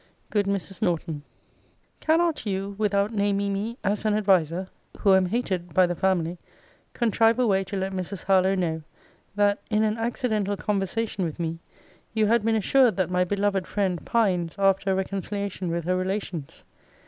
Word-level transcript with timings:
GOOD 0.31 0.47
MRS. 0.47 0.81
NORTON, 0.81 1.21
Cannot 1.99 2.43
you, 2.47 2.73
without 2.79 3.13
naming 3.13 3.53
me 3.53 3.77
as 3.83 4.03
an 4.03 4.15
adviser, 4.15 4.67
who 4.97 5.13
am 5.13 5.27
hated 5.27 5.75
by 5.75 5.85
the 5.85 5.93
family, 5.93 6.39
contrive 6.95 7.37
a 7.37 7.45
way 7.45 7.63
to 7.65 7.77
let 7.77 7.91
Mrs. 7.93 8.23
Harlowe 8.23 8.55
know, 8.55 8.81
that 9.35 9.59
in 9.69 9.83
an 9.83 9.99
accidental 9.99 10.57
conversation 10.57 11.23
with 11.23 11.39
me, 11.39 11.59
you 12.15 12.25
had 12.25 12.43
been 12.43 12.55
assured 12.55 12.97
that 12.97 13.11
my 13.11 13.23
beloved 13.23 13.67
friend 13.67 14.03
pines 14.03 14.55
after 14.57 14.91
a 14.91 14.95
reconciliation 14.95 15.69
with 15.69 15.83
her 15.85 15.95
relations? 15.95 16.63